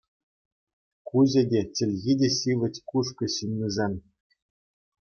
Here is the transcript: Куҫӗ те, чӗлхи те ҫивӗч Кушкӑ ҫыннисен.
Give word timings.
Куҫӗ 1.09 1.43
те, 1.51 1.61
чӗлхи 1.81 2.13
те 2.23 2.27
ҫивӗч 2.39 2.75
Кушкӑ 2.93 3.27
ҫыннисен. 3.37 3.93